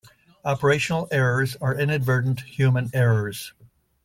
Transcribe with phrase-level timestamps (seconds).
[0.43, 3.53] Operational errors are inadvertent human errors.